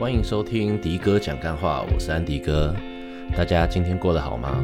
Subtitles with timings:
[0.00, 2.74] 欢迎收听迪哥讲干话，我是安迪哥。
[3.36, 4.62] 大家今天过得好吗？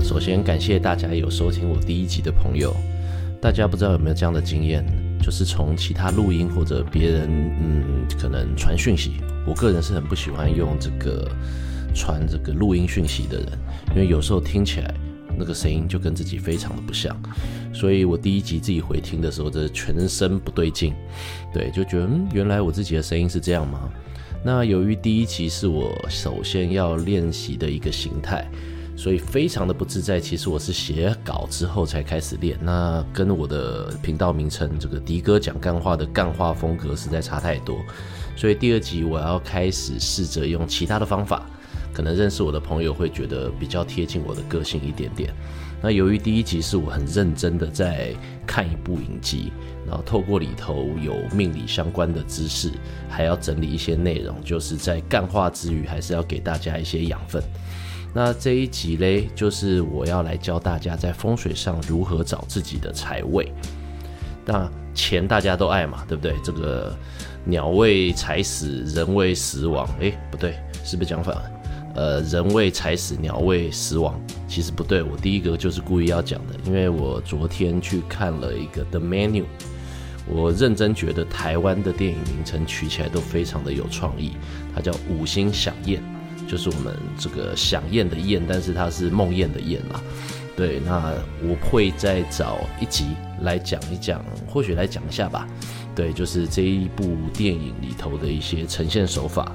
[0.00, 2.74] 首先感谢大家有收听我第一集的朋友。
[3.38, 4.82] 大家不知道有没有这样的经验，
[5.22, 7.28] 就是从其他录音或者别人
[7.60, 9.16] 嗯可能传讯息，
[9.46, 11.30] 我个人是很不喜欢用这个
[11.94, 13.46] 传这个录音讯息的人，
[13.90, 14.94] 因为有时候听起来
[15.36, 17.14] 那个声音就跟自己非常的不像。
[17.74, 20.94] 所以我第一集自己回听的时候，这全身不对劲，
[21.52, 23.90] 对，就觉得嗯，原来我自己的声音是这样吗？
[24.46, 28.48] 那由于第一集是我首先要练习的一个形态，
[28.96, 30.20] 所以非常的不自在。
[30.20, 37.76] 其实我是写稿之后才开始练，那跟我的频道名称这个迪哥讲干话的干话风格实在差太多。
[38.36, 41.44] 所以第二集我要开始试着用其他的方法，
[41.92, 45.34] 可能认识我的朋友会觉得比较贴近我的个性一点点。
[45.82, 48.12] 那由于第一集是我很认真的在
[48.46, 49.52] 看一部影集，
[49.86, 52.72] 然后透过里头有命理相关的知识，
[53.08, 57.42] 还要整理一些内容，就是在干话之余，还是要给大家一些养分。
[58.14, 63.52] 那这一集嘞，就是我要来教大家在风水上如何找自己的财位。
[64.44, 66.34] 那钱大家都爱嘛，对不对？
[66.42, 66.96] 这个
[67.44, 69.86] 鸟为财死，人为食亡。
[70.00, 71.50] 诶，不对，是不是讲反了？
[71.96, 75.02] 呃，人为财死，鸟为食亡，其实不对。
[75.02, 79.44] 我第一个就是故意要讲的，因为我昨天去看了一个 The Menu，
[80.28, 84.32] 我认真觉得台湾的电影名称取起来都非常的有创意。
[84.74, 86.02] 它叫五星响宴，
[86.46, 89.98] 就是我们这个响宴的宴，但是它是梦宴的宴啦。
[90.54, 93.06] 对，那我会再找一集
[93.40, 95.48] 来讲一讲，或许来讲一下吧。
[95.94, 99.50] 对，就是这一部电影里头的一些呈现手法。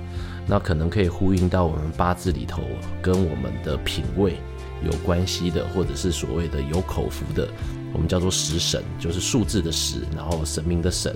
[0.47, 2.61] 那可能可以呼应到我们八字里头
[3.02, 4.38] 跟我们的品味
[4.83, 7.48] 有关系的，或者是所谓的有口福的，
[7.94, 11.16] 我们叫做食神，就是数字的十，然后神明的神，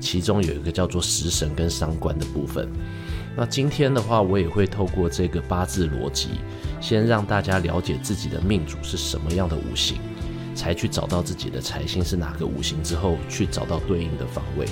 [0.00, 2.68] 其中有一个叫做食神跟伤官的部分。
[3.36, 6.28] 那今天的话，我也会透过这个八字逻辑，
[6.80, 9.98] 先让大家了解自己的命主是什么样的五行，
[10.54, 14.66] 才去找到自己的财星是哪个五行之后，去找到对应的方位。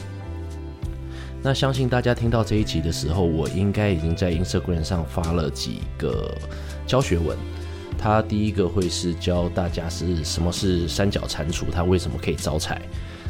[1.46, 6.34] 那相信大家听到这一集的时候，我应该已经在 Instagram 上发了几个
[6.86, 7.36] 教学文。
[7.98, 12.80] 它第一个会是教大家是什么是三角蟾蜍，它为什么可以招财。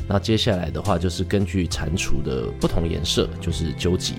[0.07, 4.15] 那接下来的话就是根据蟾蜍的不同颜色，就是究极。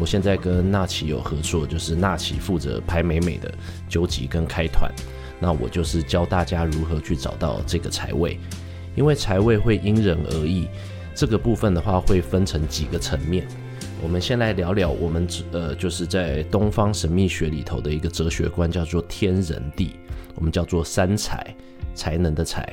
[0.00, 3.48] 我现在跟纳奇有合作，就是纳奇负责拍美美的
[3.88, 4.92] 究极跟开团。
[5.38, 8.36] 那我就是教大家如何去找到这个财位，
[8.96, 10.66] 因为财位会因人而异。
[11.18, 13.44] 这个部分的话会分成几个层面，
[14.00, 19.96] 我们先来聊聊我们呃，就是在东方神秘学里头的一个哲学观，叫做天人地，
[20.36, 21.44] 我们叫做三才，
[21.92, 22.72] 才能的才。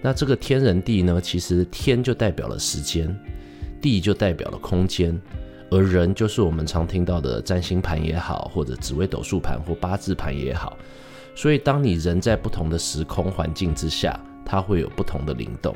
[0.00, 3.12] 那这个天人地呢，其实天就代表了时间，
[3.82, 5.20] 地就代表了空间，
[5.68, 10.78] 而人就是我们常听到的占星盘也好，或者紫微斗数盘或八字盘也好。
[11.34, 15.74] 所以当你人在不同的时空环境之下，它会有不同的灵动。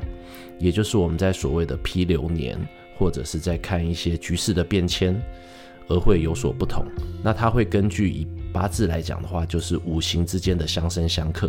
[0.58, 2.58] 也就是我们在所谓的批流年，
[2.96, 5.20] 或者是在看一些局势的变迁，
[5.88, 6.84] 而会有所不同。
[7.22, 11.48] 那它会根据以八字来讲的话，就是五行之间的相生相克。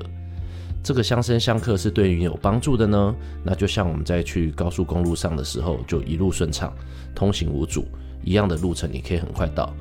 [0.81, 3.13] 这个相生相克是对于你有帮助的呢？
[3.43, 6.73] 那就像我们在去高速公路上的时候，就一路顺畅，
[7.13, 7.85] 通行无阻，
[8.23, 9.75] 一样的路程你可以很快到。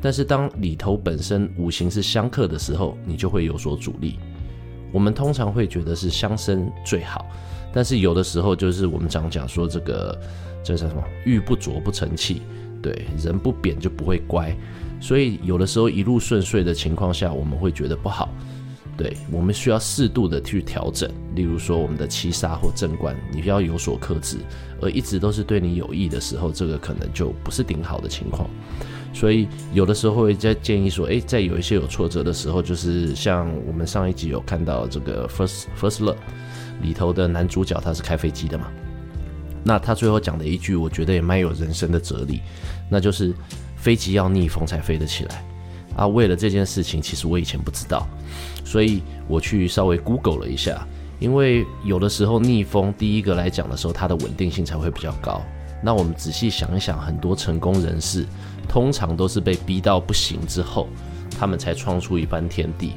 [0.00, 4.18] 但是当里头本身五行是相克的时候，你就会有所阻力。
[4.94, 7.26] 我们通常会觉得是相生最好。
[7.72, 10.16] 但是有的时候就是我们常讲说这个
[10.62, 11.02] 这叫什么？
[11.24, 12.40] 玉不琢不成器，
[12.80, 14.56] 对，人不扁就不会乖，
[15.00, 18.28] 所以有的时候一路顺遂的情况下，我们会觉得不好，
[18.96, 21.10] 对，我们需要适度的去调整。
[21.34, 24.38] 例如说我们的七杀或正官，你要有所克制，
[24.80, 28.48] 而一直都是对你有益的时候，这个可能就不是顶好的情况。
[29.14, 36.16] 所以有的时候会在建议说，诶，在有一些有挫折的时候，就是像我们上一集有看到这个 First First Love。
[36.82, 38.66] 里头的男主角他是开飞机的嘛？
[39.62, 42.42] 那他最后讲的一句，我觉得也蛮有人生的哲理，
[42.90, 43.32] 那就是
[43.76, 45.44] 飞机要逆风才飞得起来
[45.96, 46.06] 啊。
[46.08, 48.06] 为了这件事情，其实我以前不知道，
[48.64, 50.86] 所以我去稍微 Google 了一下，
[51.20, 55.40] 因为有的时候逆风第一个来讲的时候，它的稳定性才会比较高。
[55.82, 58.26] 那我们仔细想一想，很多成功人士
[58.68, 60.88] 通常都是被逼到不行之后，
[61.38, 62.92] 他们才创出一番天地。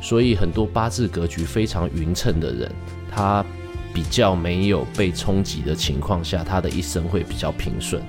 [0.00, 2.70] 所以很多八字格局非常匀称的人，
[3.10, 3.44] 他
[3.92, 8.02] 比较没有被冲击的情况下，他的一生会比较平顺。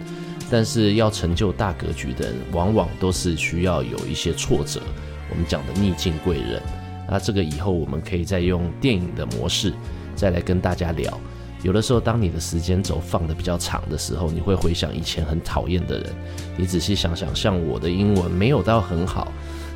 [0.52, 4.82] 但是要成就大格局的人，往往都是需要有一些挫折。
[5.30, 6.62] 我们讲的逆境贵人，
[7.08, 9.74] 那这个以后我们可以再用电影的模式
[10.16, 11.20] 再来跟大家聊。
[11.62, 16.10] 有的时候，当你的时间轴放得比较长的时候，你会回想以前很讨厌的人。
[16.58, 19.32] 你仔细想想，像我的英文没有到很好，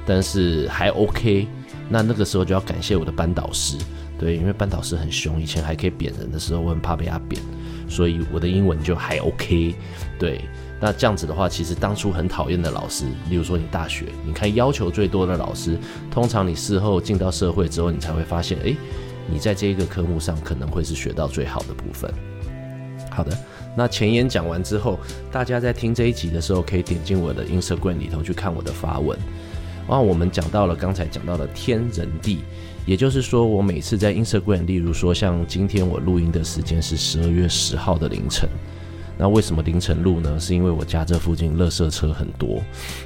[0.05, 1.45] 但是还 OK。
[1.89, 3.77] 那那个时候就要感谢我的班导师，
[4.17, 7.41] 对，因为班导师很凶，以前还可以扁人的时候，我很怕被他扁，
[7.89, 9.75] 所以我的英文就还 OK。
[10.17, 10.41] 对，
[10.79, 15.77] 那这样子的话，其实当初很讨厌的老师，例如说你大学，你看要求最多的老师，
[16.09, 18.77] 通常你事后进到社会之后，你才会发现，诶。
[19.27, 22.11] 你在这一个科目上可能会是学到最好的部分。
[23.09, 23.37] 好的，
[23.75, 24.99] 那前言讲完之后，
[25.31, 29.17] 大家在听这一集的时候，可以点进我的 Instagram 里头去看我的发文。
[29.87, 32.39] 然后我们讲到了刚才讲到的天人地，
[32.85, 38.49] 也就是说，我每次在 Instagram，例如说像今天我录音的时间是十二月十号的凌晨。
[39.15, 40.39] 那为什么凌晨录呢？
[40.39, 42.63] 是因为我家这附近垃圾车很多。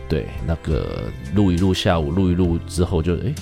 [0.07, 1.03] 对，那个
[1.35, 3.35] 录一录，下午录一录之后就诶，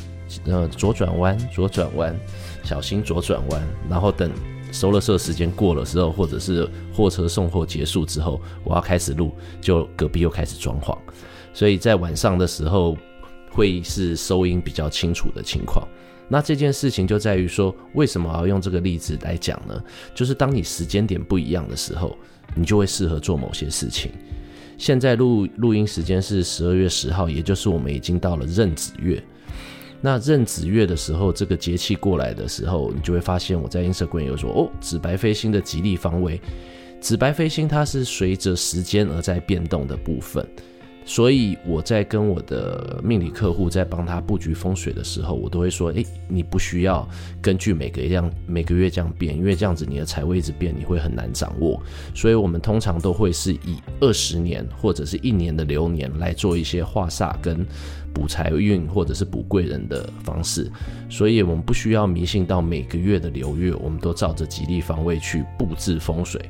[0.46, 2.16] 呃，左转弯，左转弯。
[2.64, 4.32] 小心左转弯，然后等
[4.72, 10.98] 收垃圾时间过了之后，或者是货车送货结束之后，我要开始录，就隔壁又开始装潢，
[11.54, 12.98] 所以在晚上的时候
[13.52, 15.88] 会是收音比较清楚的情况。
[16.28, 19.80] 那这件事情就在于说，为什么我要用这个例子来讲呢？
[20.16, 22.18] 就是当你时间点不一样的时候，
[22.56, 24.12] 你就会适合做某些事情。
[24.76, 29.24] 现在录录音时间是十二月十号，也就是我们已经到了壬子月。
[30.06, 36.40] 那壬子月的时候，这个节气过来的时候，你就会发现我在 Instagram 有说哦，紫白飞星的吉利方位，
[37.02, 40.48] 紫白飞星它是随着时间而在变动的部分。
[41.08, 47.08] 所以我在跟我的命理客户在帮他布局风水的时候，我都会说：诶，你不需要
[47.40, 51.80] 根据每个这样每个月这样变，因为这样子你的财位一直变，你会很难掌握。
[52.16, 57.64] 所以我们通常都会是以二十年或者是一年的流年来做一些化煞跟
[58.12, 60.72] 补财运或者是补贵人的方式。
[61.08, 66.50] 所以我们不需要迷信到每个月的流月，我们都照着吉利方位去布置风水。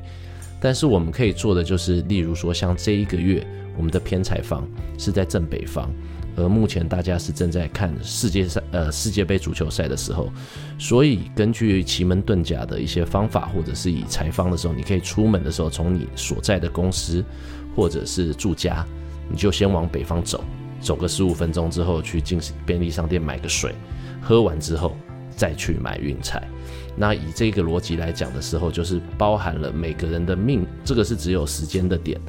[0.60, 3.46] 但是我们可以做的就是，例如说像这一个月。
[3.78, 4.66] 我们的偏财方
[4.96, 5.90] 是在正北方，
[6.34, 10.32] 而目前大家是正在看世界赛呃世界杯足球赛的时候，
[10.78, 17.22] 所以根据奇门遁甲的一些方法，或者是以财方的时候，你可以出门的时候，从你所在的公司
[17.76, 18.82] 或者是住家，
[19.30, 20.42] 你就先往北方走，
[20.80, 23.74] 走个十五分钟之后，去进便利商店买个水，
[24.22, 24.96] 喝完之后
[25.36, 26.42] 再去买运财。
[26.96, 32.20] 那以这个逻辑来讲的时候，就是包含了每个人的命，这个是只有时间的点。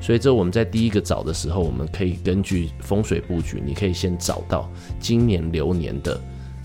[0.00, 6.18] 所以这我们在第一个找的时候，我们可以根据风水布局，你可以先找到今年流年的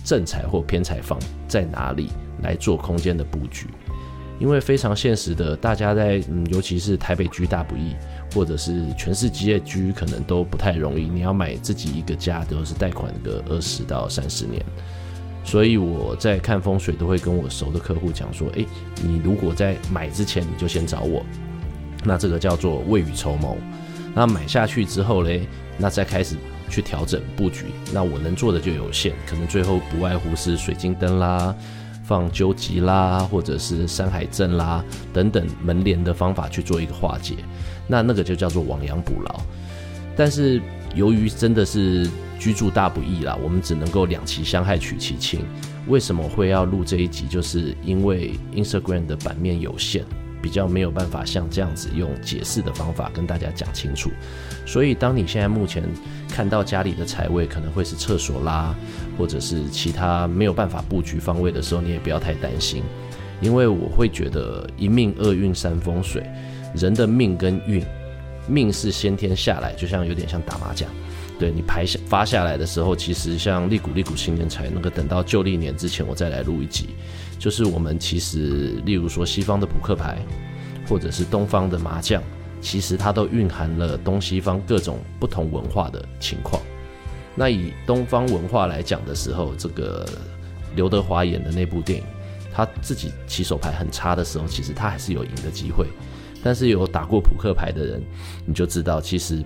[0.03, 2.09] 正财或偏财方在哪里
[2.41, 3.67] 来做空间的布局。
[4.39, 7.93] 因为非常现实的，大家在嗯，尤其是台北居大不易，
[8.33, 11.09] 或者是全世界居可能都不太容易。
[11.09, 14.63] 你要买自己一个家，都是贷款个二十到三十年。
[15.49, 18.67] 所以我在看风水都会跟我熟的客户讲说，诶，
[19.01, 21.25] 你如果在买之前你就先找我，
[22.03, 23.57] 那这个叫做未雨绸缪。
[24.13, 26.35] 那买下去之后嘞，那再开始
[26.69, 27.65] 去调整布局。
[27.91, 31.55] 那我能做的就有限，可能最后不外乎是水晶灯啦、
[32.03, 37.33] 放究极啦，或者是山海镇啦等等门帘的方法去做一个化解。
[37.87, 39.41] 那那个就叫做亡羊补牢。
[40.15, 40.61] 但是
[40.93, 42.07] 由于真的是。
[42.39, 45.41] 居住大不易啦，我们只能够两其相害取其轻。
[45.87, 47.27] 为什么会要录这一集？
[47.27, 50.05] 就是因为 Instagram 的版面有限，
[50.41, 54.09] 比较没有办法像这样子用解释的方法跟大家讲清楚。
[54.65, 55.83] 所以，当你现在目前
[56.29, 58.73] 看到家里的财位可能会是厕所啦，
[59.17, 62.83] 或者是其他没有办法布局方位的时候，你也不要太担心，
[63.41, 66.23] 因为我会觉得一命二运三风水，
[66.75, 67.83] 人的命跟运，
[68.47, 70.87] 命是先天下来，就像有点像打麻将。
[71.39, 76.89] 对你排下发下来的时候，其实像利古利古新年财那个，等到旧历年之前我再来录一集。
[77.39, 80.17] 就是我们其实，例如说西方的扑克牌，
[80.89, 82.21] 或者是东方的麻将，
[82.59, 86.61] 其实它都蕴含了东西方各种不同文化的情况。
[87.35, 90.05] 那以东方文化来讲的时候，这个
[90.75, 92.05] 刘德华演的那部电影，
[92.51, 95.87] 他自己起手牌很差的时候，其实他还是有赢的机会。
[96.43, 98.03] 但是有打过扑克牌的人，
[98.45, 99.41] 你就知道，其实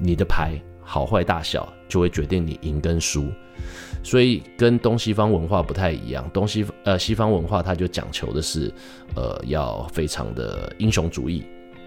[0.00, 0.60] 你的牌。
[0.86, 3.30] 好坏大小就会决定你赢跟输，
[4.02, 6.26] 所以跟东西方文化不太一样。
[6.32, 8.72] 东西呃西方文化它就讲求的是，
[9.14, 11.44] 呃要非常的英雄主义。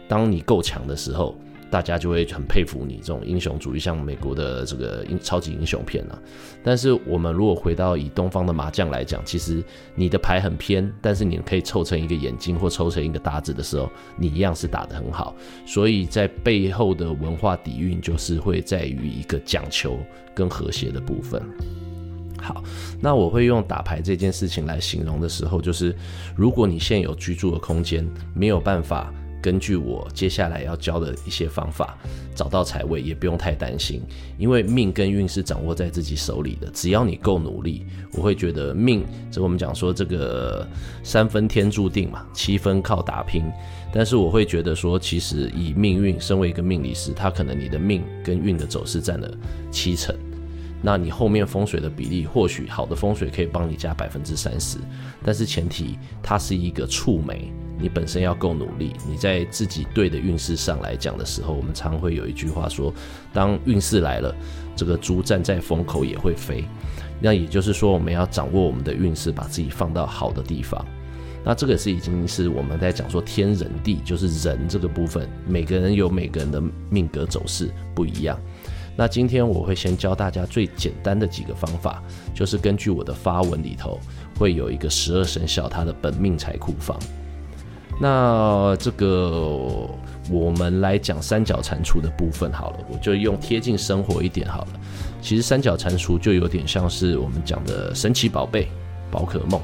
[0.08, 1.36] 当你够强的时候。
[1.69, 6.19] 大家就会很佩服你这种英雄主义，像美国的这个英超级英雄片啊。
[6.63, 9.63] 但是我们如果回到以东方的麻将来讲，其实
[9.95, 15.35] 你的牌很偏，但是你可以凑成一个眼睛或凑成一个搭子的时候，你一样是打得很好。
[15.65, 19.99] 所以在背后的文化底蕴，就是会在于一个讲求
[20.33, 21.41] 跟和谐的部分。
[22.41, 22.63] 好，
[22.99, 25.95] 那我会用打牌这件事情来形容的时候，就是
[26.35, 29.13] 如果你现有居住的空间没有办法。
[29.41, 31.98] 根据我接下来要教的一些方法，
[32.36, 34.01] 找到财位也不用太担心，
[34.38, 40.67] 因为命跟运是掌握在自己手里的，只要你够努力，我会觉得命，这我们讲说这个
[41.03, 43.43] 三分天注定嘛，七分靠打拼，
[43.93, 49.31] 但是我会觉得说，其实以命运，身为一个命理师，他可能你的命跟运的走势占了
[49.72, 50.15] 七成。
[50.81, 54.77] 那你后面风水的比例，或许好的风水可以帮你加百分之三十，
[55.24, 58.93] 但是前提它是一个触媒，你本身要够努力。
[59.07, 62.93] 你在自己对的运势上来讲的时候，我们常会有一句话说，
[63.33, 64.36] 当运势来了，
[64.75, 66.63] 这个猪站在风口也会飞。
[67.21, 70.86] 那也就是说，我们要掌握我们的运势，把自己放到好的地方。
[71.43, 78.38] 那这个是已经是我们在讲说天人地，就是人这个部分，每个人有每个人的命格走势不一样。
[78.95, 83.98] 那今天我会先教大家最简单的几个方法，就是根据我的发文里头
[84.38, 87.00] 会有一个十二生肖它的本命财库方。
[88.00, 89.89] 那这个
[90.32, 94.68] 我们来讲三角蟾蜍的部分好了，我就用贴近生活一点好了。
[95.22, 98.68] 其实三角蟾蜍就有点像是我们讲的神奇宝贝、
[99.12, 99.60] 宝可梦。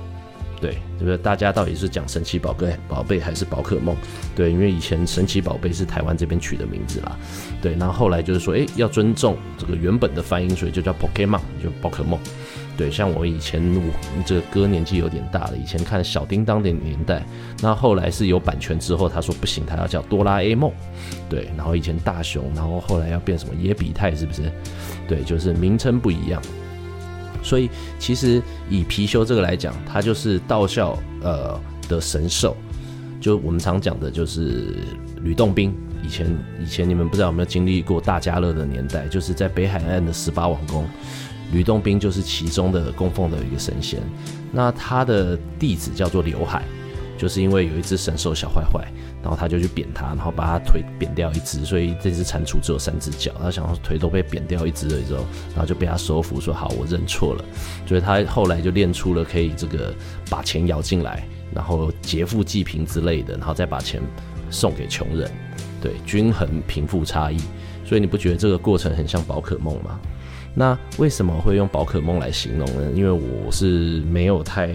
[0.61, 3.95] 对，这个大家到底是讲神奇宝贝、宝贝还是宝可梦？
[4.35, 7.15] 对，因为以前神奇宝贝是台湾这边取的名字啦。
[7.61, 12.19] 对，然后后来就是说，哎，要尊重这个原本的发音，所以就叫 Pokemon，就宝可梦。
[12.77, 17.25] 对，像我以前我这个歌年纪有点大了，以前看小叮当的年代，
[17.61, 20.71] 那后来是有版权之后，他说不行，他要叫哆啦 A 梦。
[21.29, 24.51] 对，然后以前大雄，然后后来要变什么野比泰，是不是？
[25.07, 26.41] 对，就是名称不一样。
[27.41, 32.57] 所以其实以貔貅这个来讲，它就是道教呃的神兽，
[33.21, 34.75] 就我们常讲的就是
[35.21, 35.73] 吕洞宾。
[36.03, 36.27] 以前
[36.61, 40.85] 以前你们不知道有没有经历过大家乐的年代，就是在北海岸的十八王宫，
[41.55, 44.01] 吕洞宾就是其中的供奉的一个神仙。
[44.51, 46.65] 那他的弟子叫做刘海，
[47.17, 48.85] 就是因为有一只神兽小坏坏。
[49.23, 53.31] 然后他就去扁他，然后把他腿扁掉一只，所以这只蟾蜍只有三只脚。
[53.41, 57.43] 他想说腿都被扁掉一只了之后，然后就被他收服，说好，我认错了。
[57.87, 59.91] 所以他后来就练出了可以这个
[60.29, 63.99] 把钱咬进来，然后劫富济贫之类的，然后再把钱
[64.51, 65.31] 送给穷人，
[65.81, 67.39] 对，均衡贫富差异。
[67.83, 69.99] 所以你不觉得这个过程很像宝可梦吗？
[70.57, 72.89] 那为什么会用宝可梦来形容呢？
[72.95, 74.67] 因为我是没有太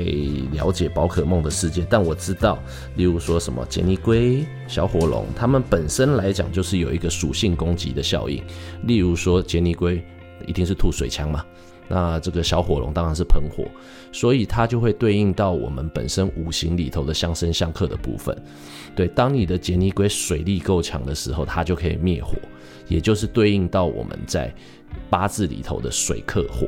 [0.53, 2.63] 了解宝可梦的世界，但我知道，
[2.97, 8.45] 例如说什么杰尼龟、小火龙，它们本身来讲就是有一个属性攻击的效应。
[8.83, 10.05] 例如说杰尼龟
[10.47, 11.43] 一定是吐水枪嘛，
[11.89, 13.65] 那这个小火龙当然是喷火，
[14.13, 18.37] 所以它就会对应到我们本身五行里头的相生相克的部分。
[18.95, 22.37] 对，当你的杰尼龟水力够强的时候，它就可以灭火，
[22.87, 24.55] 也就是对应到我们在。
[25.09, 26.67] 八字里头的水克火，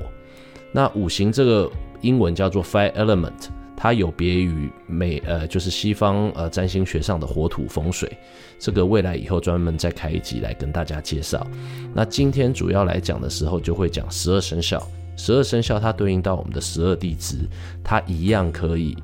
[0.73, 8.11] 那五行这个英文叫做 fire element，它有别于美呃，就是西方呃占星学上的火土风水。
[8.59, 11.47] 这个未来以后专门再开一集来跟大家介绍。
[11.93, 14.81] 那今天主要来讲的时候，就会讲十二生肖。
[15.17, 17.37] 十二生肖它对应到我们的十二地支，
[17.85, 18.97] 它一样可以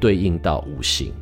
[0.00, 1.12] 对应到五行。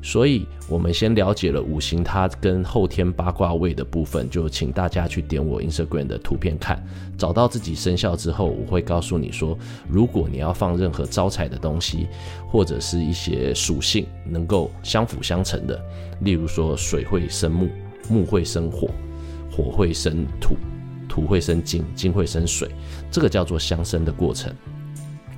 [0.00, 6.82] 所以，我们先了解了五行，它跟后天八卦位的部分，就请大家去点我 Instagram 的图片看。
[7.16, 12.06] 找到自己生肖之后，我会告诉你说，如果你要放任何招财的东西，
[12.48, 15.78] 或者是一些属性能够相辅相成的，
[16.20, 17.68] 例如说水会生木，
[18.08, 18.88] 木会生火，
[19.50, 20.56] 火会生土，
[21.08, 22.68] 土会生金，金会生水，
[23.10, 24.52] 这个叫做相生的过程。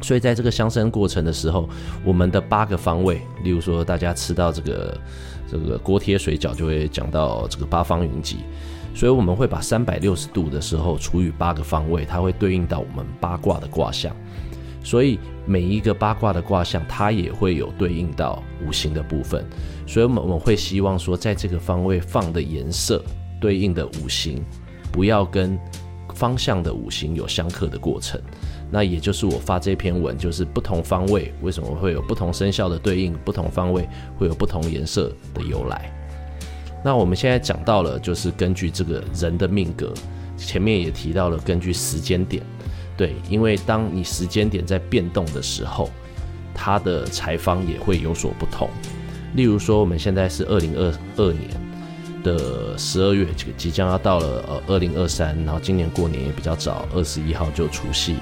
[0.00, 1.68] 所以在这个相生过程的时候，
[2.04, 5.00] 我们的八个方位，例如说大家吃到这个
[5.50, 8.38] 这个锅贴水饺，就会讲到这个八方云集。
[8.92, 14.14] 所以我们会把三百六十度的时候除以八个方位，它会对应到我们八卦的卦象。
[14.82, 19.44] 所以每一个八卦的卦象，它也会有对应到五行的部分。
[19.86, 23.04] 所以我们我们会希望说，在这个方位放的颜色
[23.40, 24.42] 对应的五行，
[24.90, 25.58] 不要跟
[26.14, 28.20] 方向的五行有相克的过程。
[28.70, 35.92] 那也就是我发这篇文，就是不同方位为什么会有不同生肖的对应，不同方位会有不同颜色的由来。
[36.84, 39.92] 那我们现在讲到了，就是根据这个人的命格，
[40.36, 42.42] 前面也提到了根据时间点，
[42.96, 45.90] 对，因为当你时间点在变动的时候，
[46.54, 48.70] 它的财方也会有所不同。
[49.34, 51.50] 例如说，我们现在是二零二二年
[52.22, 58.16] 的十二月，这个即将要到了呃二零二三，然后今年过年也比较早，二十一号就除夕。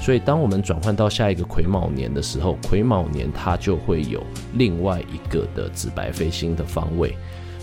[0.00, 4.22] 所以，当我们转换到下一个癸卯年的时候，癸卯年它就会有
[4.54, 7.16] 另外一个的紫白飞星的方位。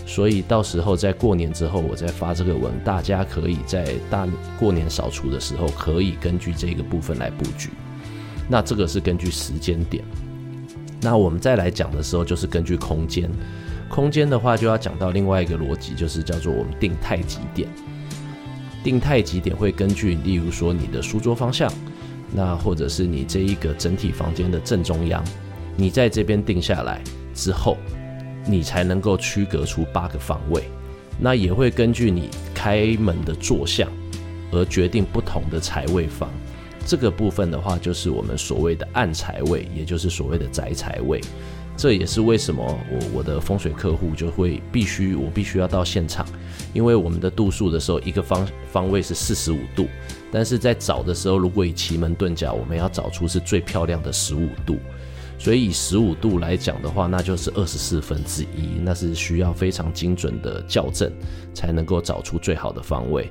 [0.04, 4.26] 所以到时候在过年之后，我再发这个文，大家可以在大
[4.58, 7.70] 过年扫除的时候，可以根据这个部分来布局。
[8.48, 10.02] 那这个是根据时间点。
[11.00, 13.30] 那我们再来讲的时候，就是根据空间。
[13.88, 17.68] 空间的话，就要讲到另外一个逻辑，就是叫做我们定太极点。
[18.82, 21.72] 定太极点会根据，例如说你的书桌方向，
[22.34, 25.22] 那或者是你这一个整体房间的正中央，
[25.76, 27.02] 你在这边定下来
[27.34, 27.76] 之后，
[28.46, 30.64] 你才能够区隔出八个方位。
[31.18, 33.86] 那也会根据你开门的坐向
[34.50, 36.28] 而决定不同的财位方。
[36.84, 41.20] 这个部分的话，就是我们所谓的暗财位，也就是所谓的宅财位。
[41.82, 46.24] 这也是为什么我我的风水客户就会必须我必须要到现场，
[46.72, 49.88] 因为我们的度数的时候，一个方方位是四十五度，
[50.30, 54.78] 但是在找的时候，如果以奇门遁甲，我们要找出是最漂亮的十五度，
[55.40, 61.12] 所以以十五度来讲的话，那就是二十四分之一，那是需要非常精准的校正
[61.52, 63.28] 才能够找出最好的方位。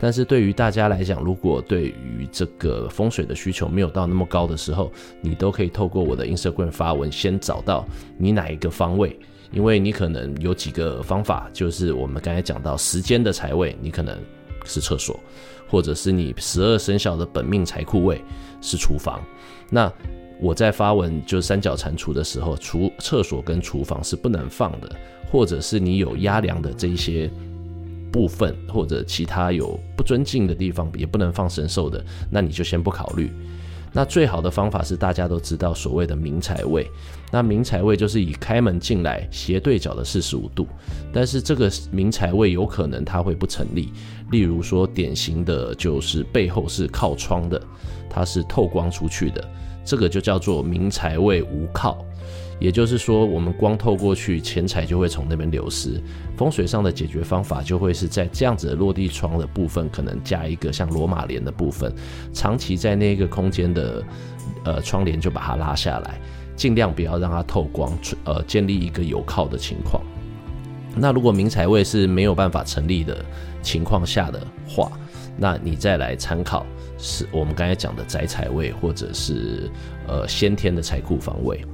[0.00, 7.86] 但是对于大家来讲，如果对于这个风水的需求没有到那么高的时候，你都可以透过我的 Instagram 发文，先找到
[8.18, 9.18] 你哪一个方位，
[9.50, 14.18] 因为你可能有几个方法，就是我们刚才讲到时间的财位，你可能
[14.64, 15.18] 是厕所，
[15.70, 18.20] 或者是你十二生肖的本命财库位
[18.60, 19.22] 是厨房。
[19.70, 19.90] 那
[20.40, 24.90] 我在发文就三角蟾蜍的时候，厨厕所跟厨房是不能放的，
[25.30, 27.30] 或者是你有压梁的这一些。
[28.14, 33.28] 部分或者其他有不尊敬的地方，也不能放神兽的，那你就先不考虑。
[33.92, 36.88] 那最好的方法是大家都知道所谓的明财位，
[37.32, 40.68] 那明财位就是以开门进来斜对角的四十五度，
[41.12, 43.92] 但是这个明财位有可能它会不成立。
[44.30, 47.60] 例如说，典型的就是背后是靠窗的，
[48.08, 49.44] 它是透光出去的，
[49.84, 52.04] 这个就叫做明财位无靠。
[52.60, 56.00] 也就是说，我们光透过去，钱财就会从那边流失。
[56.36, 61.92] 风水上的解决方法就会是在这样子的落地窗的部分，可能加一个像罗马帘的部分，
[62.32, 64.02] 长期在那个空间的
[64.64, 66.20] 呃窗帘就把它拉下来，
[66.56, 67.92] 尽量不要让它透光，
[68.24, 70.02] 呃，建立一个有靠的情况。
[70.96, 73.24] 那如果明财位是没有办法成立的
[73.62, 74.92] 情况下的话，
[75.36, 76.64] 那你再来参考
[76.96, 79.68] 是我们刚才讲的宅财位，或者是
[80.06, 81.64] 呃先天的财库方位。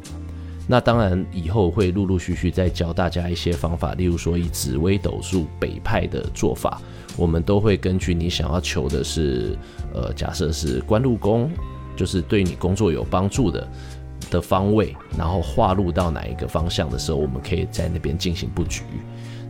[0.70, 6.80] 那当然，以后会陆陆续续再教大家一些方法，例如说以紫微斗数北派的做法，
[7.16, 9.58] 我们都会根据你想要求的是，
[9.92, 11.50] 呃，假设是官禄宫，
[11.96, 13.68] 就是对你工作有帮助的
[14.30, 18.84] 的方位，然后划入到哪一个方向的时候，我们可以在那边进行布局。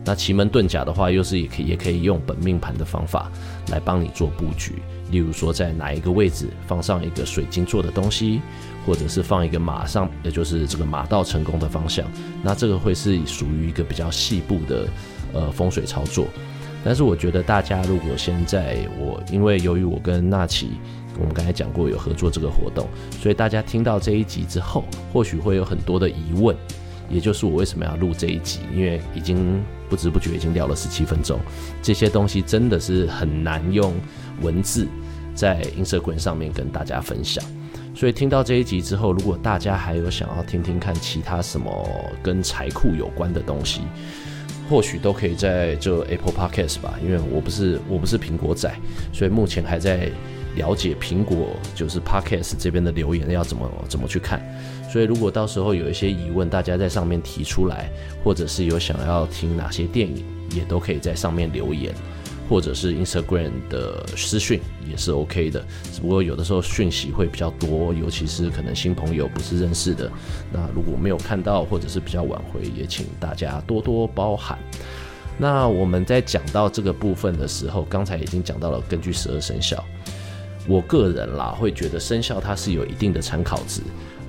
[0.03, 3.31] 那奇门遁甲的话，又是也可以也可以用本命盘的方法
[3.69, 8.41] 来帮你做布局，例如说在哪一个位置放上一个水晶做的东西。
[8.83, 12.03] 或者是放一个马上，也就是这个马到成功的方向，
[12.41, 14.87] 那这个会是属于一个比较细部的
[15.33, 16.25] 呃风水操作。
[16.83, 20.71] 但是我觉得大家如果现在我，因为由于我跟纳奇，
[21.19, 22.87] 我们刚才讲过有合作这个活动，
[23.21, 24.83] 所以大家听到这一集之后，
[25.13, 26.57] 或许会有很多的疑问，
[27.11, 28.59] 也就是我为什么要录这一集？
[28.73, 31.39] 因为已经不知不觉已经聊了十七分钟，
[31.81, 33.93] 这些东西真的是很难用
[34.41, 34.87] 文字
[35.35, 37.43] 在 Instagram 上面跟大家分享。
[37.93, 41.71] 所以听到这一集之后，如果大家还有想要听听看其他什么
[42.23, 43.81] 跟财库有关的东西，
[44.69, 46.97] 或许都可以在这 Apple Podcast 吧。
[47.03, 48.73] 因为我不是我不是苹果仔，
[49.11, 50.09] 所以目前还在
[50.55, 54.41] 了解苹果就是 Podcast 这边的留言要怎么怎么去看。
[54.91, 57.89] 所以如果到时候有一些疑问，大家在上面提出来，
[58.23, 61.93] 或者是有想要听哪些电影，也都可以在上面留言。
[62.49, 70.11] 或者是 Instagram 的私讯也是 OK 的，只不过有的时候讯息会比较多，尤其是可能新朋友不是认识的，
[70.51, 74.59] 那如果没有看到或者是比较晚回，也请大家多多包涵。
[75.37, 79.81] 那我们在讲到这个部分的时候，刚才已经讲到了根据十二生肖，
[80.67, 83.81] 我个人啦会觉得生肖它是有一定的参考值，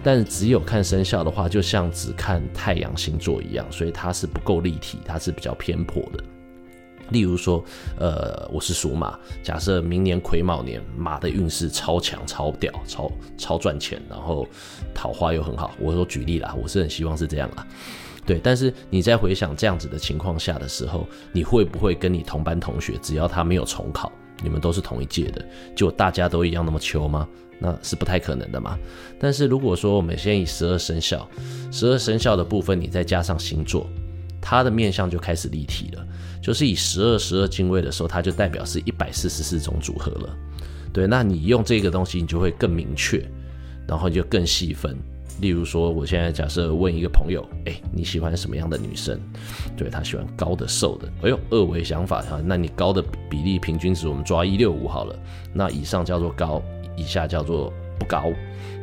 [0.03, 6.23] 但只有看生肖的话，就像只看太阳星座一样，所以它是不够立体，它是比较偏颇的。
[7.11, 7.63] 例如说，
[7.99, 14.49] 呃，我是属马，假设明年癸卯年，马的运势超强、超屌、超超赚钱，然后
[14.95, 15.75] 桃花又很好。
[15.79, 17.67] 我说举例啦，我是很希望是这样啦。
[18.25, 24.11] 对，但是你在回想这样子的情况下的时候，你会不会跟你同班同学，只要他没有重考，
[24.43, 25.45] 你们都是同一届的，
[25.77, 27.29] 就大家都一样那么秋吗？
[27.63, 28.77] 那是不太可能的嘛。
[29.21, 31.29] 但是如果说我们先以十二生肖，
[31.71, 33.87] 十二生肖的部分，你再加上星座。
[34.45, 36.05] 它的面相就开始立体了，
[36.43, 40.37] 就是以十二十二进位的时候，它就代表是一百四十四种组合了。
[40.93, 43.25] 对，那你用这个东西，你就会更明确，
[43.87, 44.97] 然后就更细分。
[45.41, 49.19] 例如说，我现在假设问一个朋友，哎，你喜欢什么样的女生？
[49.77, 51.09] 对，他喜欢高的、瘦的。
[51.23, 55.17] 哎呦，二维想法哈，那你高的比例平均值我们抓一六五好了，
[55.55, 56.61] 那以上叫做高，
[56.97, 58.33] 以下叫做不高，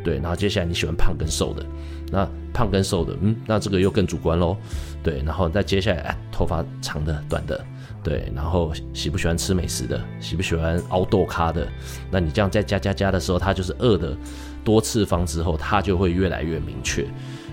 [0.04, 1.66] 对，然后接下来你喜欢胖跟瘦的，
[2.12, 4.56] 那胖跟瘦的，嗯，那这个又更主观喽，
[5.04, 7.66] 对，然后再接下来，哎，头发长的、短的，
[8.04, 11.68] 对，然后喜不喜欢吃美食的，喜不喜欢凹豆咖的，
[12.10, 14.16] 那你这样再加加加的时候，它就是二的
[14.64, 17.06] 多次方之后，它就会越来越明确。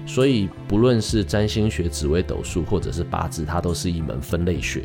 [0.08, 4.84] 所以不论是占星学、紫微斗数，或者是八字，它都是一门分类学。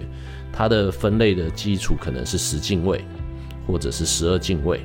[0.51, 3.05] 它的分类的基础可能是十进位，
[3.67, 4.81] 或者是十二进位。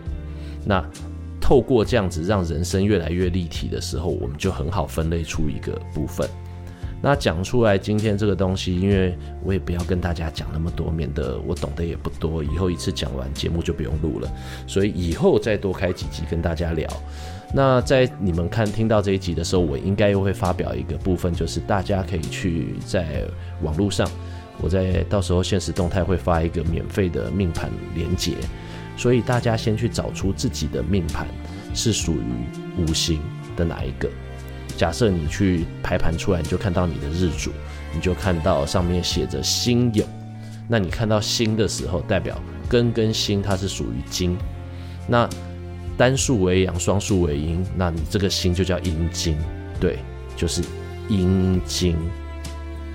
[0.67, 0.85] 那
[1.41, 6.29] 透过这样子让人生越来越立体的时候，我们就很好分类出一个部分。
[7.01, 14.29] 那讲出来今天这个东西，因为我也不要跟大家讲那么多，免得我懂得也不多，以后一次讲完节目就不用录了。
[14.67, 16.89] 所以以后再多开几集跟大家聊。
[17.55, 23.23] 那在你们看听到这一集的时候，我应该又会发表一个部分，就是大家可以去在
[23.63, 24.09] 网络上，
[24.61, 28.33] 我在到时候现实动态会发一个免费的命盘连结。
[28.97, 31.27] 所以大家先去找出自己的命盘
[31.75, 33.21] 是属于五行
[33.57, 34.09] 的哪一个。
[34.77, 37.51] 假设你去排盘出来，你就看到你的日主，
[37.95, 40.05] 你就看到上面写着辛酉。
[40.69, 44.37] 那你看到辛的时候，代表根跟辛它是属于金。
[45.09, 45.29] 那
[45.97, 49.37] 单数为阳，双数为阴，那你这个辛就叫阴金。
[49.81, 49.99] 对，
[50.37, 50.63] 就是
[51.09, 51.97] 阴金，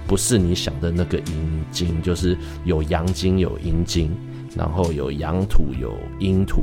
[0.06, 4.12] 不是你想的那个阴金，就是有阳金有阴金。
[4.56, 6.62] 然后有阳土有阴土，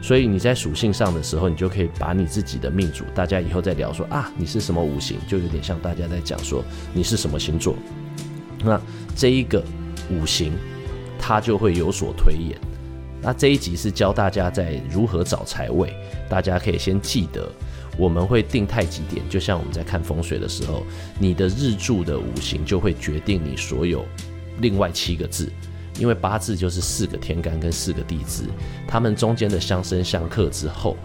[0.00, 7.74] 所以你在属性上的时候，你就可以把你自己的命主，大家以后再聊说啊，你是什么五行，就有点像大家在讲说你是什么星座。
[8.64, 8.80] 那
[9.16, 9.62] 这一个
[10.10, 10.52] 五行，
[11.18, 12.58] 它就会有所推演。
[13.20, 15.92] 那这一集是教大家在如何找财位，
[16.28, 17.50] 大家可以先记得，
[17.96, 20.84] 我们会定太极点，就像我们在看风水的时候，
[21.18, 24.04] 你的日柱的五行就会决定你所有
[24.60, 25.50] 另外七个字。
[25.98, 28.44] 因为八字就是四个天干跟四个地支，
[28.86, 30.96] 它们中间的相生相克之后，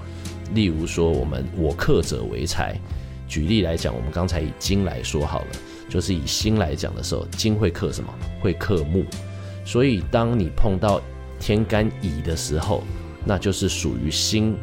[0.53, 2.79] 例如说我们我克者为财，
[3.27, 5.47] 举例来讲，我们刚才以金来说好了，
[5.89, 8.13] 就是以辛来讲的时候，金会克什么？
[8.39, 9.03] 会克木，
[9.65, 11.01] 所以当你碰到
[11.39, 12.83] 天干乙的时候，
[13.25, 14.55] 那就是属于辛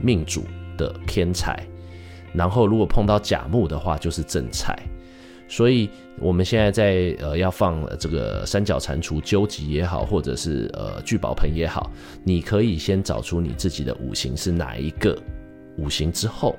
[0.00, 0.44] 命主
[0.78, 1.66] 的偏财，
[2.32, 4.78] 然后如果碰到甲木的话，就是正财。
[5.50, 11.90] 所以，我们现在在呃要放这个三角蟾蜍究极也好，或者是呃聚宝盆也好，
[12.22, 15.18] 你可以先找出你自己的五行是哪一个
[15.76, 16.56] 五行之后，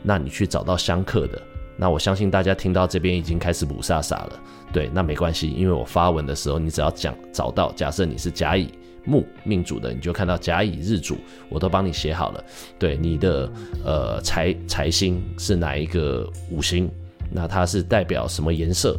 [0.00, 1.42] 那你去找到相克的。
[1.76, 4.40] 那我相信大家听到这边已经开始补煞煞了，
[4.72, 8.68] 对，那没关系，因为我发文的时候，你只要讲找到，假设你是甲乙
[9.04, 11.16] 木命主的，你就看到甲乙日主，
[11.48, 12.44] 我都帮你写好了。
[12.78, 13.50] 对，你的
[13.84, 16.88] 呃财财星是哪一个五行？
[17.30, 18.96] 那它是代表什么颜色？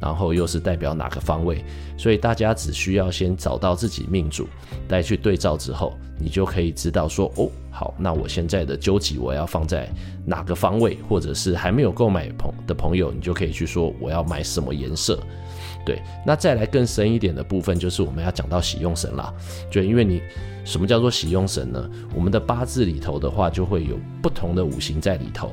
[0.00, 1.64] 然后又是代表哪个方位？
[1.96, 4.48] 所以大家只需要先找到自己命主，
[4.88, 9.88] 再去对照之后，你就可以知道说，哦，好，那我现在的究极我要放在
[10.26, 10.98] 哪个方位？
[11.08, 15.16] 或者是还没有购买朋的朋友，你就可以去说我要买什么颜色？
[15.86, 19.32] 对，那再来更深一点的部分，就是我们要讲到喜用神啦。
[19.70, 20.20] 就因为你
[20.64, 21.88] 什么叫做喜用神呢？
[22.14, 25.52] 我们的八字里头的话，就会有不同的五行在里头。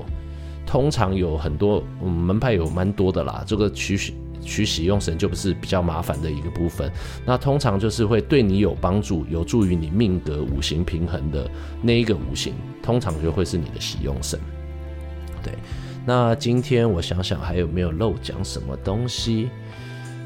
[0.72, 3.44] 通常有很多，门派有蛮多的啦。
[3.46, 6.90] 这个取取喜用神就不是比较麻烦的一个部分。
[7.26, 11.46] 那通常就是会对你有帮助，有助于你命格五行平衡的
[11.82, 14.40] 那一个五行，通常就会是你的喜用神。
[15.44, 15.54] 对，
[16.06, 19.50] 那今天我想想还有没有漏讲什么东西？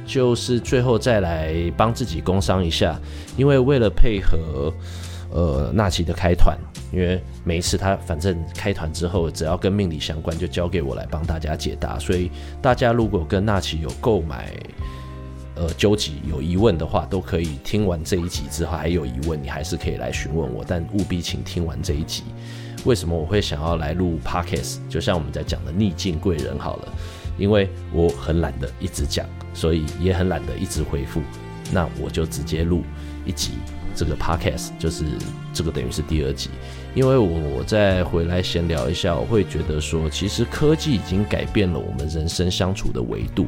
[0.06, 3.00] 就是最后再来帮自己工商一下，
[3.36, 4.72] 因为为了配合。
[5.32, 6.58] 呃，纳奇的开团，
[6.94, 12.00] 因为每一次他反正开团之后，只要跟命理相关，就交给我来帮大家解答。
[12.00, 14.54] 所以大家如果跟纳奇有购买
[15.56, 20.64] 呃究极有疑问的话，都可以听完这一集之后还有疑问，你还是可以来询问我。
[20.66, 22.24] 但务必请听完这一集。
[22.86, 24.78] 为什么我会想要来录 Podcast？
[24.88, 26.88] 就像我们在讲的逆境贵人好了，
[27.38, 31.22] 因为我很懒得一直讲，所以也很懒得一直回复，
[31.74, 32.84] 那我就直接录
[33.26, 33.54] 一集。
[33.96, 35.06] 这个 podcast 就是
[35.54, 36.50] 这个等于是第二集，
[36.94, 43.48] 因为我我再回来闲聊一下，我会觉得说，其实科技已经改变了我们人生相处的维度。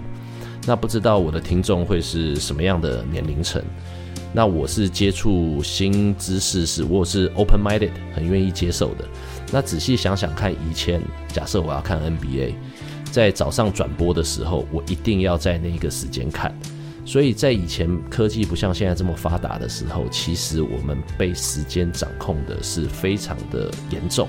[0.65, 3.62] 那不知道我的听众会是什么样的年龄层？
[4.33, 9.05] 那我是接触新知识是，我是 open minded，很愿意接受的。
[9.51, 12.53] 那仔细想想看，以前假设我要看 NBA，
[13.10, 16.53] 在早上转播的时候，我一定要在那个时间看。
[17.07, 24.27] 所以在以前科技不像现在这么发达的时候，其实我们被时间掌控的是非常的严重，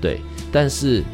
[0.00, 0.20] 对。
[0.50, 1.04] 但是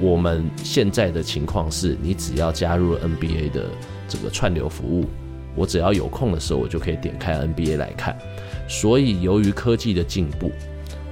[0.00, 3.70] 我们现在的情况是，你只要加入 NBA 的
[4.08, 5.06] 这个串流服务，
[5.54, 8.18] 我只要有空的时候，我就可以点开 NBA 来看。
[8.68, 10.50] 所以由于科技的进步，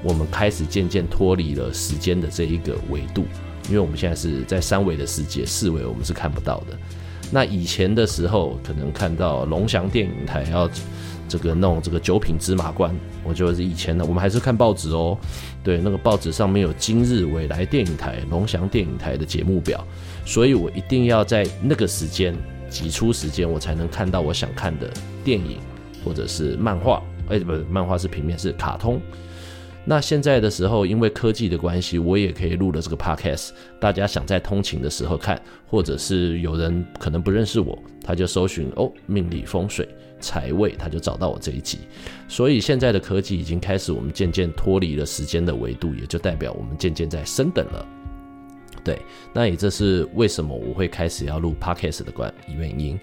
[0.03, 3.25] 我们开始渐渐脱离了时间的这一个维度，
[3.69, 6.77] 因为我们现在是在三维的世界，四维我们是看不到的。
[7.35, 10.69] 那以前的时候，可能看到龙翔电影台要
[11.27, 15.17] 这个弄这个九品芝麻官，我就是以前的，我们还是看报纸哦。
[15.65, 19.83] 对，那个报纸上面有今日未来电影台、龙翔电影台的节目表，
[20.27, 22.37] 所以我一定要在那个时间
[22.69, 24.91] 挤出时间，我才能看到我想看的
[25.25, 25.59] 电影
[26.05, 27.03] 或者是漫画。
[27.31, 29.01] 哎，不是，漫画是平面，是卡通。
[29.85, 33.51] 那现在的时候，因为科技的关系，我也可以录了这个 podcast。
[33.81, 39.89] 大家想在通勤的时候看，或者是有人可能不认识我，他就搜寻哦，命理风水
[40.21, 41.79] 财位，他就找到我这一集。
[42.29, 47.85] 所以现在的科技已经开始，我们渐渐脱离了时间的维度，也就代表我们渐渐在升等了。
[48.85, 48.99] 对，
[49.33, 52.99] 那也这是为什么我会开始要录 podcast 的关原因。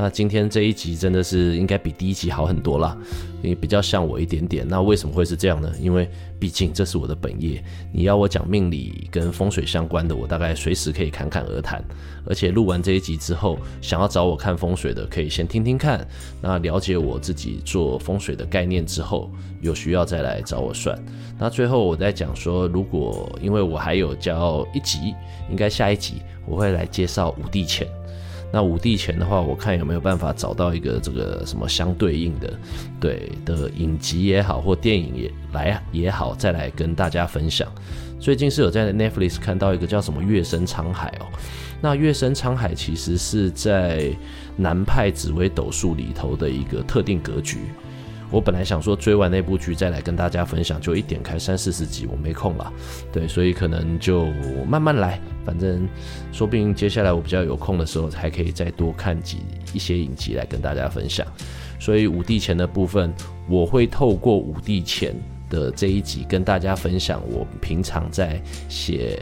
[0.00, 2.96] 那今天这一集真的是应该比第一集好很多啦，
[3.42, 4.66] 也比较像我一点点。
[4.66, 5.70] 那为什么会是这样呢？
[5.78, 6.08] 因为
[6.38, 11.84] 毕竟这是我的本业，你要我讲命理跟风水相关的，我大概随时可以侃侃而谈。
[12.24, 16.08] 而且录完这一集之后，想要找我看风水的，可以先听听看。
[16.40, 20.98] 那了解我自己做风水的概念之后，有需要再来找我算。
[21.38, 25.14] 那最后我再讲说，如果因为我还有交一集，
[25.50, 27.86] 应该下一集我会来介绍五帝钱。
[28.52, 32.52] 那五帝钱的话，我看有没有办法找到一个这个什么相对应的，
[32.98, 37.70] 对的影集也好，或电影也来也好，再来跟大家分享。
[38.18, 41.26] 最近是有在 Netflix 看到一个叫什么《月升沧海》哦，
[41.80, 44.10] 那《月升沧海》其实是在
[44.56, 47.58] 南派紫微斗数里头的一个特定格局。
[48.30, 52.72] 我本来想说追完那部剧再来跟大家分享，就一点开三四十集，我没空了，
[53.12, 54.26] 对，所以可能就
[54.68, 55.88] 慢慢来，反正
[56.32, 59.38] 说不定接下来我比较有空的时候，还可以再多看几
[59.72, 61.26] 一些影集来跟大家分享。
[61.78, 63.12] 所以五帝钱的部分，
[63.48, 65.14] 我会透过五帝钱
[65.48, 69.18] 的这一集跟大家分享我平常在写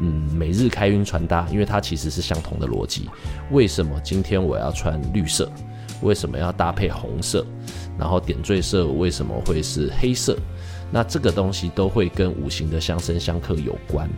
[0.00, 3.10] 嗯每日开运穿搭，因为它其实是相同的逻辑。
[3.50, 5.50] 为什么今天我要穿绿色？
[6.02, 7.44] 为什么要搭配红色？
[7.98, 10.36] 然后点缀色为什么会是黑色？
[10.90, 14.08] 那这个东西都会跟五行的相生相克有关。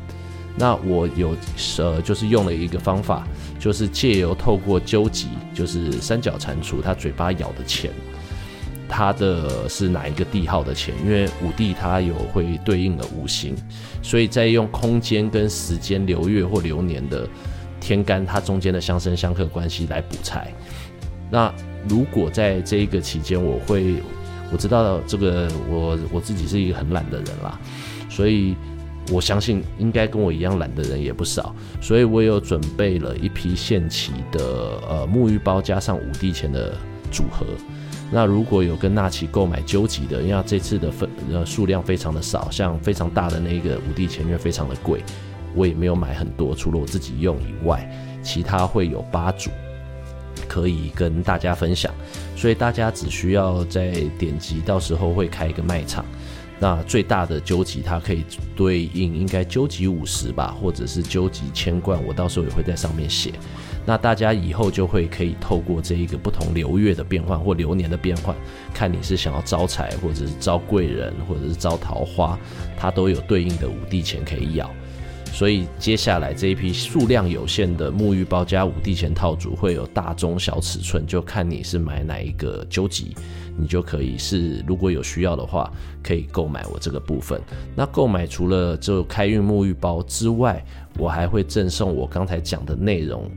[0.57, 1.37] 那我有
[1.79, 3.27] 呃，就是用了一个方法，
[3.61, 7.93] 就是借由透过纠集，就是三角蟾蜍它嘴巴咬的钱，
[8.89, 10.93] 它的是哪一个地号的钱？
[11.05, 13.55] 因为五帝它有会对应的五行，
[14.03, 17.29] 所以再用空间跟时间流月或流年的
[17.81, 20.53] 天干，它中间的相生相克关系来补财。
[21.31, 21.55] 那
[21.87, 23.97] 如果在这一个期间，我会
[24.51, 27.61] 我知道这个我我自己是一个很懒的人啦，
[28.09, 28.57] 所以
[29.11, 34.41] 我相信应该跟我一样懒的人也不少，所以我有准备了一批现期的
[34.89, 36.75] 呃沐浴包加上五帝钱的
[37.11, 37.47] 组合。
[38.11, 45.05] 那如果有跟纳奇购买究极的，因为这次的分呃数量非常的少，像非常大的那个五帝钱因为非常的贵，
[45.55, 47.87] 我也没有买很多，除了我自己用以外，
[48.23, 49.51] 其他会有八组。
[50.49, 51.93] 可以跟大家分享，
[52.35, 56.05] 所以大家只需要再点击，到时候会开一个卖场。
[56.61, 58.25] 那最大的究极它可以
[58.57, 63.33] 对应应该究极五十吧，或者是究极千贯，我到时候也会在上面写。
[63.87, 68.35] 那大家以后就会可以透过这一个不同流月的变换或流年的变换，
[68.75, 72.37] 看你是想要招财，或者是招贵人，或者是招桃花，
[72.77, 74.69] 它都有对应的五帝钱可以要。
[75.33, 83.15] 所以接下来这一批数量有限的沐浴包加五帝钱套组会有大中小尺寸，就看你是买哪一个纠集，
[83.57, 87.41] 你就可以是如果有需要的话，可以购买我这个部分。
[87.77, 90.65] 那购买除了就开运沐浴包之外，
[90.99, 93.31] 我还会赠送我刚才讲的内容。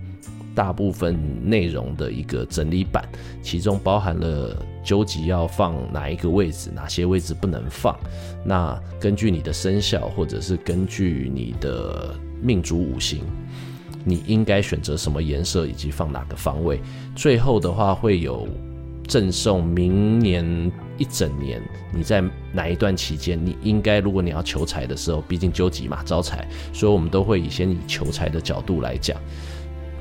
[0.54, 3.08] 大部分内容的一个整理版，
[3.42, 7.98] 其中包含了究极要放哪一个位置，哪些位置不能放。
[8.44, 13.22] 那根据你的生肖，或者是根据你的命主五行，
[14.04, 16.80] 你应该选择什么颜色，以及放哪个方位。
[17.16, 18.48] 最后的话会有
[19.08, 21.62] 赠送明年一整年
[21.94, 29.18] 你在哪一段期间，你应该如果你要求财的时候，毕竟纠集嘛，招财，所以我们都会以先以求财的角度来讲，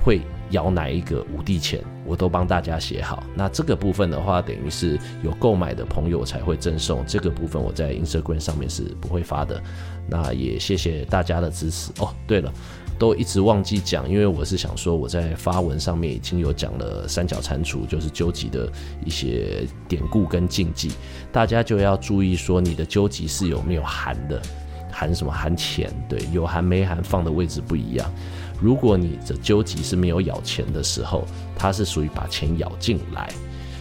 [0.05, 0.21] 会。
[0.51, 1.81] 摇哪一个五帝钱，
[2.11, 3.23] 我都帮大家写好。
[3.37, 7.05] 那这个部分的话，等于是有购买的朋友才会赠送。
[7.07, 9.63] 这个部分我在 Instagram 上面是不会发的。
[10.09, 12.13] 那也谢谢大家的支持哦。
[12.27, 12.53] 对了，
[12.99, 18.69] 都一直忘记讲，因为我是想说我在发文上面已经有讲了三角蟾蜍，就是纠集的
[19.05, 20.91] 一些典故跟禁忌，
[21.31, 24.43] 大家就要注意说你的纠集是有没有含的，
[24.91, 25.89] 含什么含钱？
[26.09, 28.13] 对，有含没含放的位置不一样。
[28.61, 33.33] 如果你的纠集是没有咬钱的时候，它是属于把钱咬进来，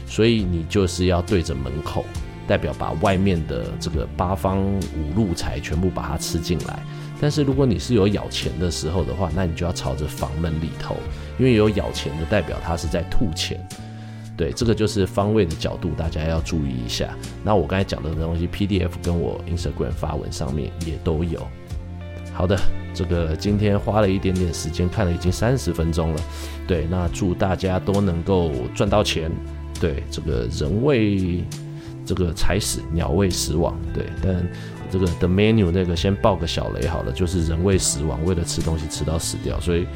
[0.07, 2.05] 所以你就是要对着门口，
[2.47, 4.63] 代表把外面的这个八方
[4.97, 6.79] 五路财全部把它吃进来。
[7.21, 10.95] 但是如果你是有咬钱的时候的话，那你就要朝着房门里头，
[11.37, 13.59] 因为有咬钱的代表它是在吐钱。
[14.37, 17.13] 对，这个就是方位的角度，大家要注意一下。
[17.43, 21.45] 那我刚才讲的东西，PDF 跟我 Instagram 发文上面也都有。
[22.33, 22.57] 好的，
[22.93, 26.21] 这个今天花了一点点时间看了，已经三十分钟了。
[26.67, 29.31] 对，那祝大家都能够赚到钱。
[29.79, 31.43] 对，这个人为
[32.05, 33.77] 这个财死，鸟为食亡。
[33.93, 34.47] 对，但
[34.91, 39.59] 这个 The Menu 那个先爆个小雷好了，就是人为食亡，为了吃东西吃到死掉。
[39.59, 39.87] 所以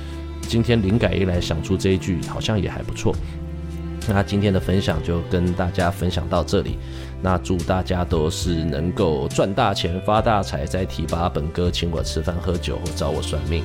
[0.47, 3.13] 今天灵感一来，想出这一句，好像也还不错。
[4.07, 6.77] 那今天的分享就跟大家分享到这里。
[7.23, 13.63] 那祝大家都是能够赚大钱、发大财，再提拔本哥请我吃饭喝酒或找我算命。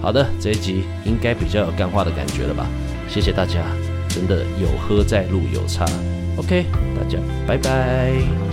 [0.00, 2.66] 好的，这一集应该比较有干话的感觉了吧？
[3.08, 3.64] 谢谢大家，
[4.08, 5.84] 真的有喝在路有差。
[6.36, 6.64] OK，
[6.96, 8.49] 大家拜拜。